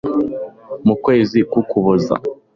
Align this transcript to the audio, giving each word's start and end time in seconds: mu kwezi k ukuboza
mu 0.85 0.95
kwezi 1.03 1.37
k 1.51 1.53
ukuboza 1.61 2.15